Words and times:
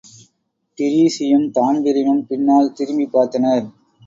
டிரீஸியும், 0.77 1.45
தான்பிரீனும் 1.51 2.25
பின்னால் 2.25 2.73
திரும்பிப் 2.73 3.13
பார்த்தனர். 3.13 3.65